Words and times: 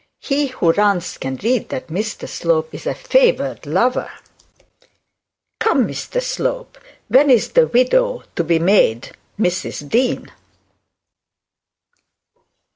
He 0.19 0.47
who 0.47 0.71
runs 0.71 1.19
can 1.19 1.35
read 1.43 1.69
that 1.69 1.89
Mr 1.89 2.27
Slope 2.27 2.73
is 2.73 2.87
a 2.87 2.95
favoured 2.95 3.67
lover. 3.67 4.09
Come, 5.59 5.85
Mr 5.87 6.19
Slope, 6.19 6.79
when 7.07 7.29
is 7.29 7.49
the 7.51 7.67
widow 7.67 8.23
to 8.35 8.43
be 8.43 8.57
made 8.57 9.11
Mrs 9.39 9.87
Dean?' 9.87 10.31